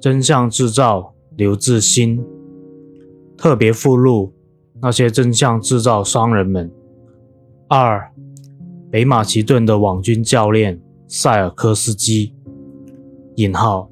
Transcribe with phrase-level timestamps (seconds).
[0.00, 2.24] 真相制造刘志新
[3.36, 4.32] 特别附录：
[4.80, 6.70] 那些真相制造商人们。
[7.68, 8.12] 二，
[8.92, 12.32] 北马其顿的网军教练塞尔科斯基。
[13.34, 13.90] 引号，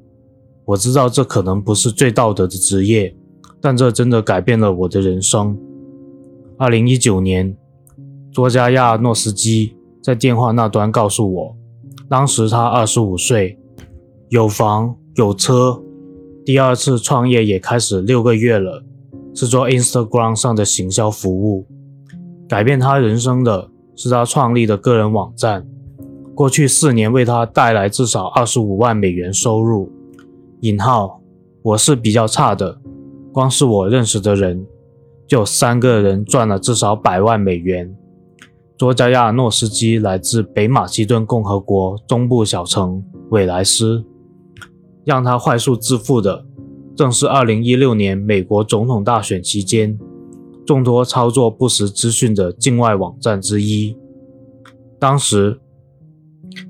[0.63, 3.13] 我知道这可能不是最道德的职业，
[3.59, 5.57] 但这真的改变了我的人生。
[6.57, 7.55] 二零一九年，
[8.31, 11.57] 佐加亚诺斯基在电话那端告诉我，
[12.09, 13.59] 当时他二十五岁，
[14.29, 15.83] 有房有车。
[16.47, 18.81] 第二次创业也开始六个月了，
[19.35, 21.67] 是做 Instagram 上的行销服务。
[22.47, 25.67] 改变他人生的是他创立的个人网站，
[26.33, 29.91] 过去四年为他带来至少二十五万美元收入。
[30.61, 31.21] 引号，
[31.63, 32.79] 我是比较差的，
[33.33, 34.65] 光是我认识的人
[35.27, 37.93] 就三个人赚了至少百万美元。
[38.77, 44.05] 佐加亚诺斯基来自北马其顿共和国中部小城韦莱斯。
[45.07, 46.45] 让他快速致富的，
[46.93, 49.97] 正是2016年美国总统大选期间，
[50.65, 53.95] 众多操作不实资讯的境外网站之一。
[54.99, 55.61] 当时，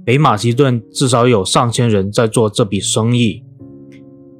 [0.05, 3.43] 北马其顿至少有上千人在做这笔生意，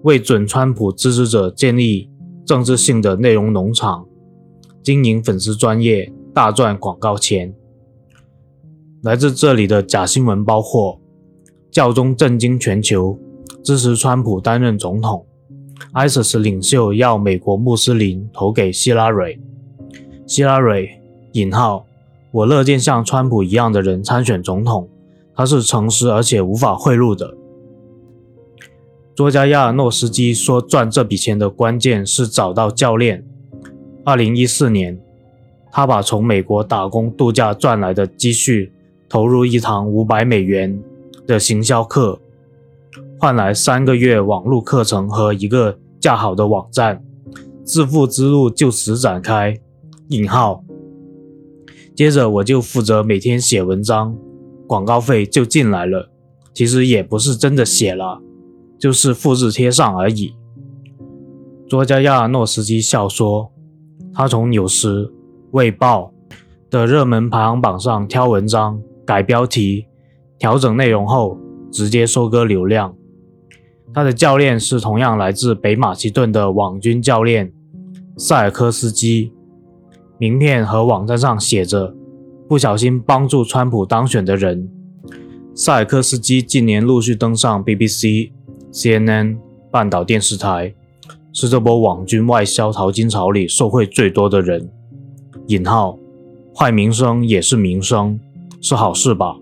[0.04, 2.12] 为准川普支持者建立
[2.46, 4.06] 政治性的内容农场，
[4.84, 7.56] 经营粉丝专业，大赚广告钱。
[9.02, 11.02] 来自这里的假新闻包括：
[11.72, 13.20] 教宗震惊全球。
[13.68, 15.26] 支持川普担任总统
[15.94, 19.38] ，ISIS 领袖要美国穆斯林投给希拉蕊。
[20.26, 20.90] 希拉蕊
[21.36, 21.86] （引号），
[22.32, 24.88] 我乐见像川普一样的人参选总统，
[25.36, 27.36] 他是诚实而且无法贿赂的。
[29.14, 33.26] 作家亚尔诺斯基说，赚这笔钱的关键是找到教练。
[34.06, 34.98] 二零一四年，
[35.74, 38.72] 他把从美国打工度假赚来的积蓄
[39.10, 40.82] 投入一堂五百美元
[41.28, 42.18] 的行销课。
[43.20, 47.04] 换来三个月网络课程和一个架好的网站，
[47.66, 49.60] 致富之路就此展开。
[50.10, 50.64] 引号。
[51.96, 54.16] 接着我就负责每天写文章，
[54.68, 56.12] 广告费就进来了。
[56.54, 58.22] 其实也不是真的写了，
[58.80, 60.34] 就是复制贴上而已。
[61.68, 63.52] 作家亚诺斯基笑说
[64.14, 65.06] ：“他从《纽时》
[65.52, 66.14] 《卫报》
[66.72, 69.86] 的热门排行榜上挑文章，改标题，
[70.40, 71.38] 调整内容后，
[71.72, 72.96] 直接收割流量。”
[73.94, 77.52] 他的教练是同样来自北马其顿的网军教练
[78.18, 79.32] 塞尔科斯基，
[80.18, 81.96] 名片和网站上写着
[82.48, 84.70] “不小心帮助川普当选的人”。
[85.56, 88.32] 塞尔科斯基近年陆续登上 BBC、
[88.72, 89.38] CNN、
[89.72, 90.76] 半岛电视台，
[91.34, 94.70] 是这波网军外销淘金潮里受贿最多的人。
[95.48, 95.98] 引号，
[96.56, 98.20] 坏名声也是名声，
[98.62, 99.38] 是好事吧？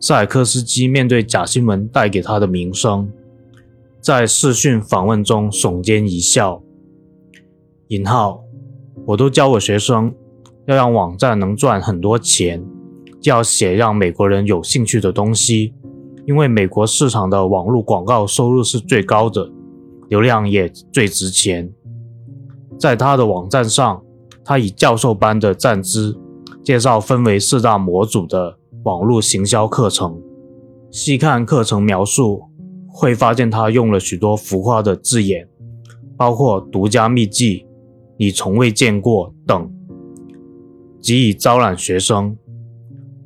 [0.00, 3.10] 塞尔科斯基面对假新闻带给他的名声。
[4.04, 6.62] 在视讯访问中耸肩一笑。
[7.88, 8.44] 引号，
[9.06, 10.14] 我都教我学生，
[10.66, 12.62] 要让网站能赚很多钱，
[13.18, 15.72] 就要写让美国人有兴趣的东西，
[16.26, 19.50] 因为美国市场的网络广告收入是最高的，
[20.10, 21.72] 流量也最值钱。
[22.78, 24.02] 在他的网站上，
[24.44, 26.14] 他以教授般的站姿
[26.62, 30.20] 介绍分为四大模组的网络行销课程，
[30.90, 32.50] 细看课程描述。
[32.96, 35.48] 会发现他用了许多浮夸的字眼，
[36.16, 37.66] 包括“独家秘籍
[38.16, 39.68] ”“你从未见过”等，
[41.00, 42.36] 即以招揽学生。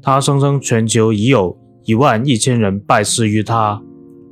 [0.00, 3.82] 他声称全球已有一万一千人拜师于他，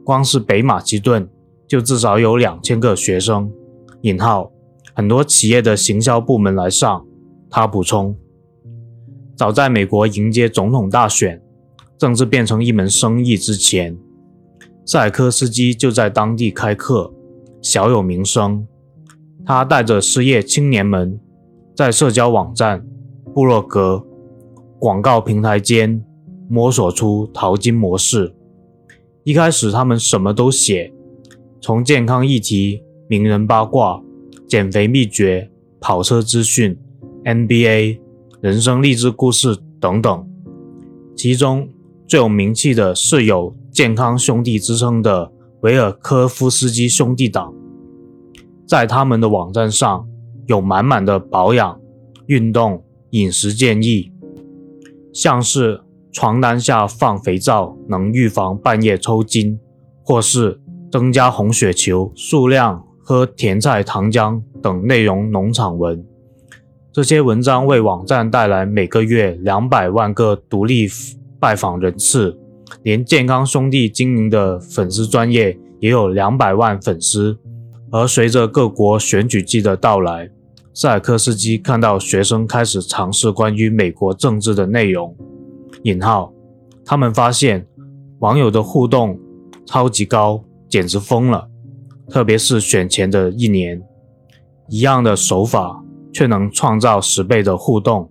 [0.02, 1.28] 光是北马其顿
[1.68, 3.53] 就至少有两千个学生。
[4.00, 4.50] 引号
[4.94, 7.04] 很多企业的行销部门来上。
[7.50, 8.16] 他补充，
[9.36, 11.42] 早在美国迎接总统大选，
[11.98, 13.98] 政治变成一门生意之前。
[14.88, 17.12] 塞科斯基就在当地开课，
[17.60, 18.64] 小有名声。
[19.44, 21.19] 他带着失业青年们，
[21.74, 22.86] 在社交网站、
[23.34, 24.06] 部落格、
[24.78, 26.00] 广告平台间
[26.48, 28.32] 摸索出淘金模式。
[29.24, 30.92] 一开始，他们什么都写，
[31.60, 34.00] 从健康议题、名人八卦、
[34.47, 35.50] 减肥秘诀、
[35.80, 36.78] 跑车资讯、
[37.24, 37.98] NBA、
[38.41, 40.30] 人生励志故事等等。
[41.16, 41.68] 其中
[42.06, 43.53] 最有名气的是有。
[43.77, 45.31] 健康兄弟之称的
[45.61, 47.53] 维尔科夫斯基兄弟党，
[48.67, 50.09] 在他们的网站上
[50.47, 51.78] 有满满的保养、
[52.25, 54.11] 运动、饮食建议，
[55.13, 59.61] 像是床单下放肥皂能预防半夜抽筋，
[60.03, 60.59] 或是
[60.91, 66.03] 增加红血球数量、喝甜菜糖浆等内容农场文。
[66.91, 70.89] 这些文章为网站带来每个月两百万个独立
[71.39, 72.41] 拜访人次。
[72.83, 77.39] 连健康兄弟经营的粉丝专业也有两百万粉丝。
[77.91, 80.28] 而随着各国选举季的到来，
[80.74, 85.16] 塞尔科斯基看到学生开始尝试关于美国政治的内容。
[85.84, 86.33] 引号，
[86.84, 87.66] 他们发现
[88.18, 89.18] 网友的互动
[89.65, 91.48] 超级高，简直疯了。
[92.10, 93.80] 特别是选前的一年，
[94.68, 95.83] 一样的手法
[96.13, 98.10] 却能创造十倍的互动。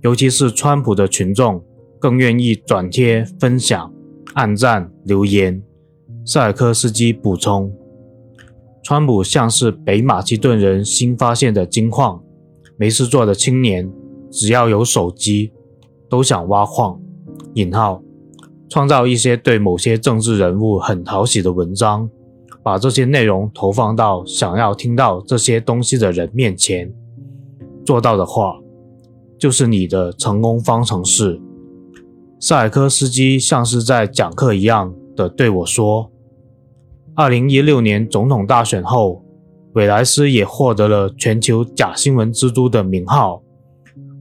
[0.00, 1.62] 尤其是川普的群众
[1.98, 3.92] 更愿意转贴、分享、
[4.34, 5.62] 按赞、留言。
[6.24, 7.72] 塞尔科斯基补充。
[8.82, 12.22] 川普像是北马其顿人新发现的金矿，
[12.76, 13.92] 没事做的青年，
[14.30, 15.52] 只要有手机，
[16.08, 17.00] 都想挖矿。
[17.54, 18.02] 引号，
[18.68, 22.08] 创造一些对某些政治人物很讨喜的文章，
[22.62, 26.92] 把这些内容投放到想要听到这些东西的人面前。
[27.84, 28.58] 做到的话，
[29.38, 31.40] 就是你的成功方程式。
[32.38, 36.10] 塞尔科斯基像是在讲课一样的对我说。
[37.14, 39.24] 二零一六年总统大选后，
[39.72, 43.42] 韦莱斯也获得了全球假新闻之都的名号。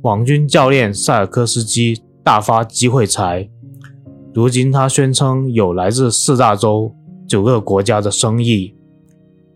[0.04, 3.50] 网军教练塞尔科斯基大发机会财，
[4.34, 6.96] 如今他宣称有来自四大洲
[7.28, 8.74] 九个国家的生意，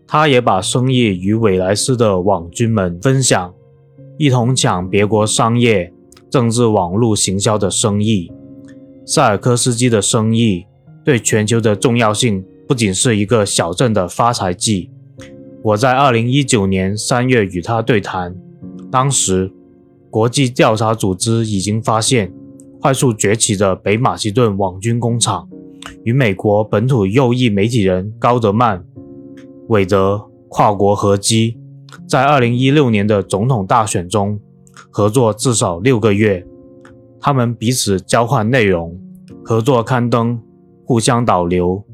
[0.06, 3.54] 他也把生意与韦莱斯的网军们分享，
[4.18, 5.94] 一同抢别国商业、
[6.28, 8.30] 政治网络行销的生意。
[9.10, 10.64] 塞尔科斯基的生意
[11.04, 12.44] 对全球的重要性。
[12.68, 14.88] 不仅是一个小镇的发财计。
[15.64, 18.32] 我在二零一九年三月与他对谈，
[18.88, 19.50] 当时
[20.08, 22.32] 国际调查组织已经发现，
[22.80, 25.48] 快速崛起的北马其顿网军工厂
[26.04, 28.84] 与美国本土右翼媒体人高德曼、
[29.66, 31.58] 韦德跨国合击，
[32.08, 34.38] 在二零一六年的总统大选中
[34.88, 36.46] 合作至少六个月。
[37.20, 38.98] 他们彼此交换内容，
[39.44, 40.40] 合作刊登，
[40.84, 41.84] 互相导流。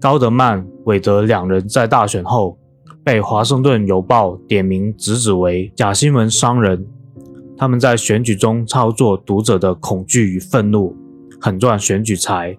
[0.00, 2.58] 高德曼、韦德两人在大选后
[3.04, 6.86] 被《华盛顿邮报》点名直指为假新闻商人。
[7.56, 10.96] 他们在选举中操作读者的恐惧与愤怒，
[11.40, 12.56] 狠赚选举财。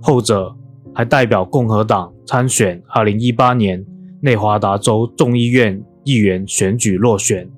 [0.00, 0.56] 后者
[0.94, 3.86] 还代表共和党参选2018年
[4.20, 7.48] 内华达州众议院议员选举落选。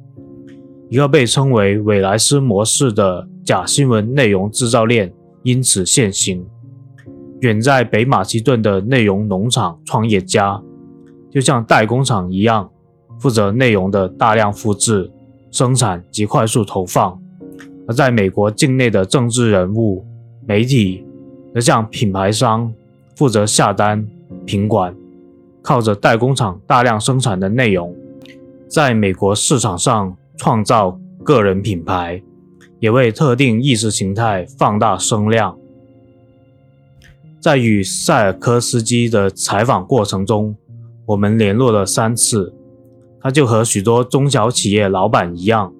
[0.90, 6.44] 一个被称为“韦莱斯模式”的假新闻内容制造链因此现形。
[7.40, 10.62] 远在北马其顿的内容农场创业家，
[11.30, 12.70] 就像代工厂一样，
[13.18, 15.10] 负责内容的大量复制、
[15.50, 17.18] 生产及快速投放；
[17.86, 20.06] 而在美国境内的政治人物、
[20.46, 21.04] 媒体，
[21.52, 22.72] 则像品牌商，
[23.16, 24.06] 负责下单、
[24.46, 24.94] 品管，
[25.60, 27.94] 靠着代工厂大量生产的内容，
[28.68, 32.22] 在美国市场上创造个人品牌，
[32.80, 35.56] 也为特定意识形态放大声量。
[37.40, 40.56] 在与塞尔科斯基的采访过程中，
[41.06, 42.54] 我们联络了三次。
[43.20, 45.72] 他就和许多中小企业老板一样，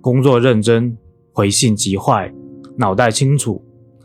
[0.00, 0.96] 工作认真，
[1.32, 2.32] 回信极快，
[2.76, 3.64] 脑袋清楚，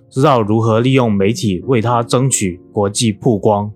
[0.10, 3.72] 知道如何利用媒体为他争取国际曝光。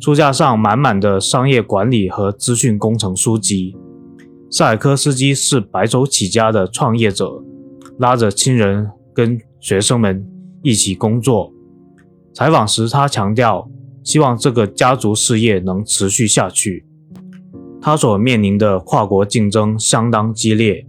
[0.00, 3.76] 书架上满满的商业管理和资讯工程书籍。
[4.50, 7.42] 塞尔科斯基是白手起家的创业者，
[7.98, 10.26] 拉着亲人跟学生们
[10.62, 11.52] 一起工作。
[12.32, 13.68] 采访时，他强调
[14.02, 16.86] 希望这个家族事业能持续下去。
[17.80, 20.86] 他所面临的跨国竞争相当激烈，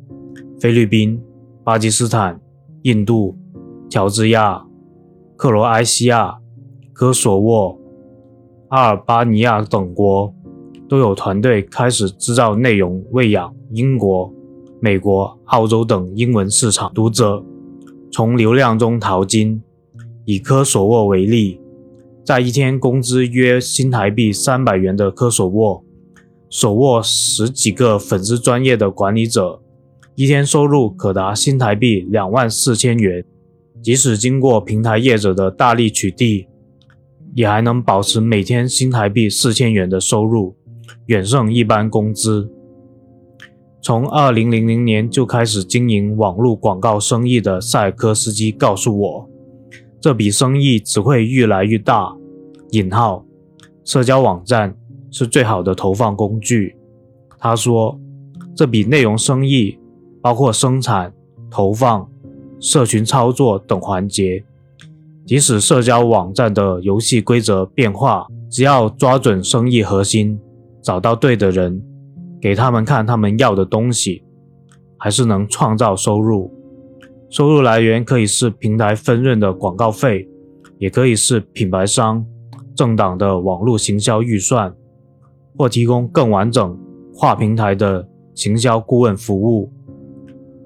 [0.59, 1.21] 菲律宾、
[1.63, 2.39] 巴基斯坦、
[2.83, 3.37] 印度、
[3.89, 4.63] 乔治亚、
[5.35, 6.37] 克罗埃西亚、
[6.93, 7.79] 科索沃、
[8.69, 10.33] 阿尔巴尼亚等国
[10.89, 14.33] 都有团队开始制造内容喂养英国、
[14.81, 17.45] 美国、澳洲等英文市场读者，
[18.11, 19.61] 从流量中淘金。
[20.25, 21.59] 以科索沃为例，
[22.23, 25.83] 在一天工资约新台币三百元的科索沃，
[26.51, 29.59] 手握十几个粉丝专业的管理者，
[30.13, 33.25] 一天收入可达新台币两万四千元。
[33.81, 36.45] 即使经过平台业者的大力取缔，
[37.33, 40.55] 也还能保持每天新台币四千元的收入，
[41.07, 42.51] 远胜一般工资。
[43.81, 49.29] 从二零零零年就开始经营网络广告生意的塞尔科斯基告诉我。
[50.01, 52.15] 这笔生意只会越来越大。
[52.71, 53.25] 引号，
[53.83, 54.75] 社交网站
[55.11, 56.75] 是最好的投放工具。
[57.37, 57.99] 他说，
[58.55, 59.79] 这笔内容生意
[60.21, 61.13] 包括生产、
[61.49, 62.09] 投放、
[62.59, 64.43] 社群操作等环节。
[65.25, 70.39] 即使社交网站的游戏规则变化，只要抓准生意核心，
[70.89, 71.79] 找到对的人，
[72.41, 74.23] 给他们看他们要的东西，
[74.97, 76.51] 还是能创造收入。
[77.29, 80.27] 收入来源可以是平台分润的广告费，
[80.79, 82.25] 也可以是品牌商
[82.73, 84.73] 政党的网络行销预算，
[85.55, 86.75] 或提供更完整
[87.13, 89.71] 跨平台的行销顾问服务。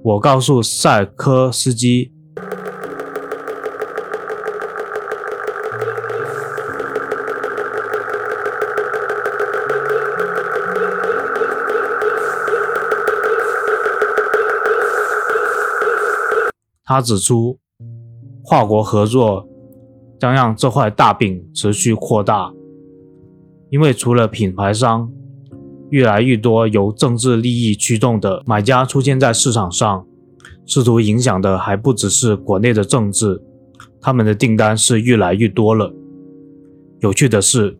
[0.04, 2.13] 我告诉塞科斯基。
[16.94, 17.58] 他指出，
[18.44, 19.50] 跨国合作
[20.20, 22.54] 将让这块大饼持续扩大，
[23.72, 25.12] 因为除了品牌商，
[25.90, 30.06] 越来越多由政治利益驱动的买家出现在市场上，
[30.68, 33.42] 试图影响的还不只是国内的政治，
[34.00, 35.92] 他们的订单是越来越多了。
[37.00, 37.80] 有趣的是，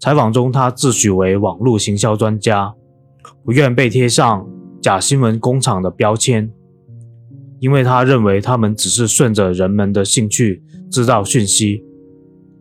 [0.00, 2.74] 采访中他自诩为网络行销专家，
[3.44, 4.44] 不愿被贴上
[4.82, 6.52] “假新闻工厂”的标签。
[7.60, 11.84] 因为他认为他们只是顺着人们的兴趣知道讯息，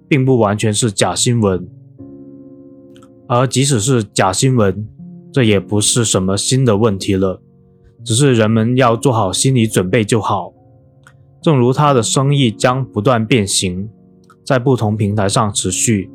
[0.07, 1.67] 并不完全是假新闻。
[3.27, 4.87] 而即使是假新闻，
[5.31, 7.41] 这也不是什么新的问题了，
[8.03, 10.53] 只是人们要做好心理准备就好。
[11.41, 13.89] 正如他的生意将不断变形，
[14.43, 16.09] 在不同平台上持续，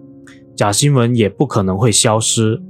[0.56, 2.60] 假新闻也不可能会消失。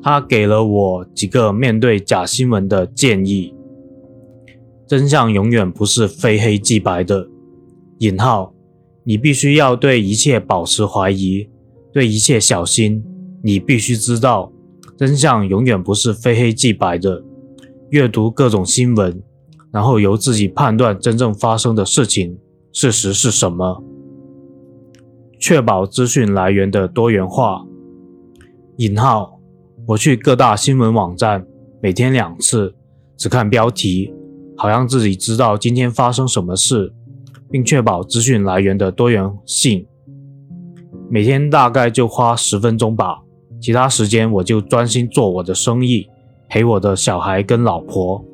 [0.00, 3.52] 他给了我几个面对假新闻的建议。
[4.88, 7.28] 真相永远不是非黑即白的。
[7.98, 8.54] 引号，
[9.04, 11.46] 你必须要对一切保持怀疑，
[11.92, 13.04] 对一切小心。
[13.42, 14.50] 你必须知道，
[14.96, 17.22] 真相永远不是非黑即白的。
[17.90, 19.22] 阅读各种新闻，
[19.70, 22.38] 然后由自己判断真正发生的事情，
[22.72, 23.84] 事实是什么。
[25.38, 27.62] 确保资讯来源的多元化。
[28.78, 29.38] 引号，
[29.88, 31.46] 我去各大新闻网站，
[31.82, 32.74] 每天两次，
[33.18, 34.14] 只看标题。
[34.60, 36.92] 好让自己知道今天发生什么事，
[37.48, 39.86] 并确保资讯来源的多元性。
[41.08, 43.20] 每天大概就花十分钟吧，
[43.60, 46.08] 其他时间我就专心做我的生意，
[46.48, 48.24] 陪我的小孩跟老婆。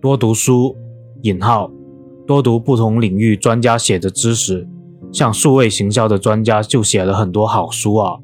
[0.00, 0.76] 多读书
[1.22, 1.72] （引号），
[2.24, 4.64] 多读不同领域专家写的知识，
[5.10, 8.18] 像数位行销的专家就写了很多好书啊。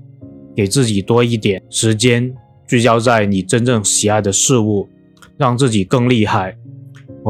[0.54, 2.32] 给自己多一点时间，
[2.68, 4.88] 聚焦在你真正喜爱的事物。
[5.36, 6.54] 让自己更厉害。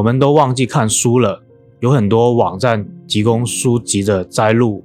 [0.01, 1.45] 我们都忘记看书了。
[1.81, 4.83] 有很多网站提供书籍的摘录。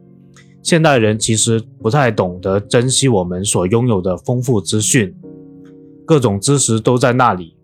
[0.62, 5.15] 现代人其实不太懂得珍惜我们所拥有的丰富资讯，
[6.05, 7.55] 各种知识都在那里。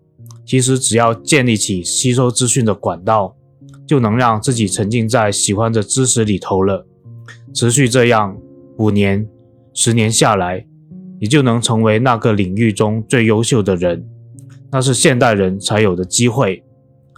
[0.46, 3.36] 其实只要建立起吸收资讯的管道，
[3.86, 6.86] 就能让自己沉浸在喜欢的知识里头了。
[7.52, 8.34] 持续这样
[8.78, 9.28] 五年、
[9.74, 10.66] 十年下来，
[11.20, 14.08] 你就能成为那个领域中最优秀的人。
[14.70, 16.64] 那是现代人才有的机会，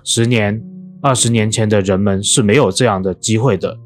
[0.04, 0.62] 十年、
[1.00, 3.78] 二十年前的人们是没有这样的机会的。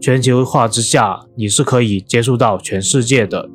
[0.00, 3.48] 全球化之下，你是可以接触到全世界的。